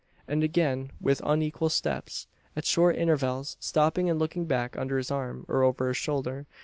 And 0.27 0.43
again 0.43 0.89
with 0.99 1.21
unequal 1.23 1.69
steps: 1.69 2.25
at 2.55 2.65
short 2.65 2.95
intervals 2.95 3.55
stopping 3.59 4.09
and 4.09 4.17
looking 4.17 4.45
back 4.45 4.75
under 4.75 4.97
his 4.97 5.11
arm, 5.11 5.45
or 5.47 5.61
over 5.61 5.89
his 5.89 5.97
shoulder. 5.97 6.47